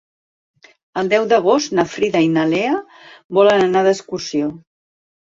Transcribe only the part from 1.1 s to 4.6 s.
d'agost na Frida i na Lea volen anar d'excursió.